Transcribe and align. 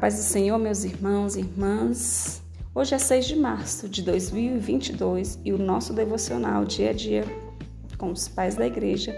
paz 0.00 0.16
do 0.16 0.22
Senhor, 0.22 0.58
meus 0.58 0.82
irmãos 0.82 1.36
e 1.36 1.40
irmãs. 1.40 2.42
Hoje 2.74 2.94
é 2.94 2.98
6 2.98 3.26
de 3.26 3.36
março 3.36 3.86
de 3.86 4.02
2022 4.02 5.38
e 5.44 5.52
o 5.52 5.58
nosso 5.58 5.92
devocional 5.92 6.64
dia 6.64 6.88
a 6.88 6.92
dia 6.94 7.22
com 7.98 8.10
os 8.10 8.26
pais 8.26 8.54
da 8.54 8.66
igreja 8.66 9.14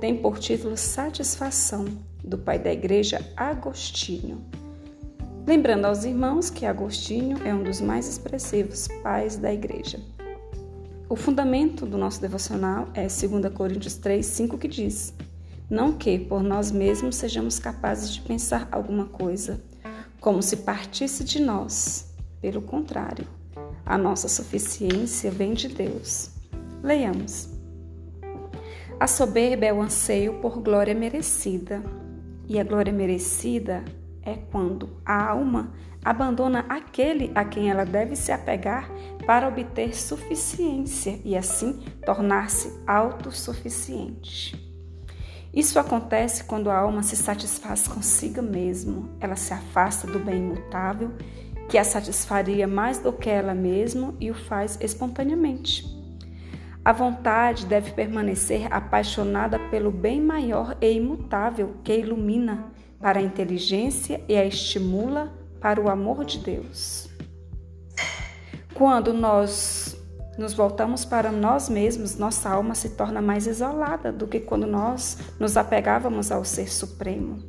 tem 0.00 0.16
por 0.16 0.40
título 0.40 0.76
Satisfação, 0.76 1.84
do 2.24 2.36
pai 2.36 2.58
da 2.58 2.72
igreja 2.72 3.24
Agostinho. 3.36 4.44
Lembrando 5.46 5.84
aos 5.84 6.04
irmãos 6.04 6.50
que 6.50 6.66
Agostinho 6.66 7.38
é 7.46 7.54
um 7.54 7.62
dos 7.62 7.80
mais 7.80 8.08
expressivos 8.08 8.88
pais 9.04 9.36
da 9.36 9.54
igreja. 9.54 10.00
O 11.08 11.14
fundamento 11.14 11.86
do 11.86 11.96
nosso 11.96 12.20
devocional 12.20 12.88
é 12.94 13.02
2 13.02 13.54
Coríntios 13.54 13.94
3, 13.94 14.26
5, 14.26 14.58
que 14.58 14.66
diz: 14.66 15.14
Não 15.70 15.92
que 15.92 16.18
por 16.18 16.42
nós 16.42 16.72
mesmos 16.72 17.14
sejamos 17.14 17.60
capazes 17.60 18.12
de 18.12 18.22
pensar 18.22 18.66
alguma 18.72 19.04
coisa, 19.04 19.62
como 20.26 20.42
se 20.42 20.56
partisse 20.56 21.22
de 21.22 21.40
nós. 21.40 22.12
Pelo 22.40 22.60
contrário, 22.60 23.28
a 23.84 23.96
nossa 23.96 24.26
suficiência 24.26 25.30
vem 25.30 25.54
de 25.54 25.68
Deus. 25.68 26.32
Leiamos. 26.82 27.48
A 28.98 29.06
soberba 29.06 29.66
é 29.66 29.72
o 29.72 29.80
anseio 29.80 30.40
por 30.40 30.60
glória 30.60 30.96
merecida, 30.96 31.80
e 32.48 32.58
a 32.58 32.64
glória 32.64 32.92
merecida 32.92 33.84
é 34.20 34.34
quando 34.34 35.00
a 35.04 35.30
alma 35.30 35.72
abandona 36.04 36.66
aquele 36.68 37.30
a 37.32 37.44
quem 37.44 37.70
ela 37.70 37.84
deve 37.86 38.16
se 38.16 38.32
apegar 38.32 38.90
para 39.28 39.46
obter 39.46 39.94
suficiência 39.96 41.20
e 41.24 41.36
assim 41.36 41.84
tornar-se 42.04 42.76
autossuficiente. 42.84 44.65
Isso 45.56 45.78
acontece 45.78 46.44
quando 46.44 46.68
a 46.68 46.76
alma 46.76 47.02
se 47.02 47.16
satisfaz 47.16 47.88
consigo 47.88 48.42
mesma, 48.42 49.08
ela 49.18 49.36
se 49.36 49.54
afasta 49.54 50.06
do 50.06 50.18
bem 50.18 50.36
imutável, 50.36 51.12
que 51.66 51.78
a 51.78 51.82
satisfaria 51.82 52.68
mais 52.68 52.98
do 52.98 53.10
que 53.10 53.30
ela 53.30 53.54
mesma 53.54 54.14
e 54.20 54.30
o 54.30 54.34
faz 54.34 54.76
espontaneamente. 54.82 55.82
A 56.84 56.92
vontade 56.92 57.64
deve 57.64 57.92
permanecer 57.92 58.70
apaixonada 58.70 59.58
pelo 59.70 59.90
bem 59.90 60.20
maior 60.20 60.76
e 60.78 60.92
imutável 60.92 61.76
que 61.82 61.96
ilumina 61.96 62.70
para 63.00 63.18
a 63.18 63.22
inteligência 63.22 64.22
e 64.28 64.36
a 64.36 64.44
estimula 64.44 65.32
para 65.58 65.80
o 65.80 65.88
amor 65.88 66.26
de 66.26 66.38
Deus. 66.38 67.08
Quando 68.74 69.14
nós 69.14 69.95
nos 70.38 70.54
voltamos 70.54 71.04
para 71.04 71.32
nós 71.32 71.68
mesmos, 71.68 72.16
nossa 72.16 72.50
alma 72.50 72.74
se 72.74 72.90
torna 72.90 73.22
mais 73.22 73.46
isolada 73.46 74.12
do 74.12 74.26
que 74.26 74.40
quando 74.40 74.66
nós 74.66 75.18
nos 75.38 75.56
apegávamos 75.56 76.30
ao 76.30 76.44
Ser 76.44 76.70
Supremo. 76.70 77.42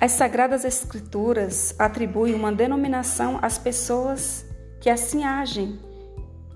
As 0.00 0.12
Sagradas 0.12 0.64
Escrituras 0.64 1.74
atribuem 1.78 2.34
uma 2.34 2.52
denominação 2.52 3.38
às 3.40 3.58
pessoas 3.58 4.44
que 4.80 4.90
assim 4.90 5.24
agem, 5.24 5.78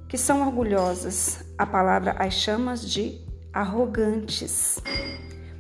que 0.09 0.19
são 0.19 0.47
orgulhosas. 0.47 1.45
A 1.57 1.65
palavra 1.65 2.15
as 2.19 2.35
chama 2.35 2.75
de 2.75 3.21
arrogantes. 3.53 4.81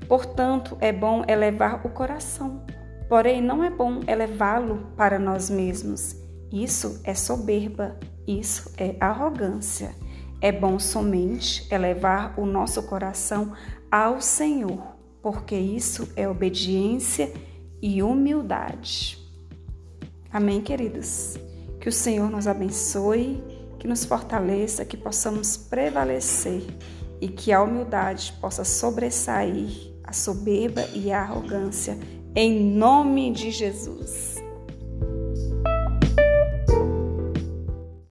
Portanto, 0.06 0.76
é 0.80 0.92
bom 0.92 1.24
elevar 1.26 1.86
o 1.86 1.90
coração, 1.90 2.64
porém 3.08 3.40
não 3.42 3.64
é 3.64 3.70
bom 3.70 4.00
elevá-lo 4.06 4.92
para 4.96 5.18
nós 5.18 5.50
mesmos. 5.50 6.27
Isso 6.52 7.00
é 7.04 7.14
soberba, 7.14 7.98
isso 8.26 8.72
é 8.76 8.96
arrogância. 9.00 9.94
É 10.40 10.52
bom 10.52 10.78
somente 10.78 11.66
elevar 11.72 12.38
o 12.38 12.46
nosso 12.46 12.82
coração 12.84 13.52
ao 13.90 14.20
Senhor, 14.20 14.96
porque 15.20 15.56
isso 15.56 16.08
é 16.14 16.28
obediência 16.28 17.32
e 17.82 18.02
humildade. 18.02 19.18
Amém, 20.30 20.60
queridos? 20.60 21.36
Que 21.80 21.88
o 21.88 21.92
Senhor 21.92 22.30
nos 22.30 22.46
abençoe, 22.46 23.42
que 23.78 23.88
nos 23.88 24.04
fortaleça, 24.04 24.84
que 24.84 24.96
possamos 24.96 25.56
prevalecer 25.56 26.62
e 27.20 27.28
que 27.28 27.52
a 27.52 27.62
humildade 27.62 28.32
possa 28.40 28.64
sobressair 28.64 29.92
a 30.04 30.12
soberba 30.12 30.86
e 30.94 31.12
a 31.12 31.20
arrogância, 31.20 31.98
em 32.34 32.60
nome 32.60 33.30
de 33.30 33.50
Jesus. 33.50 34.37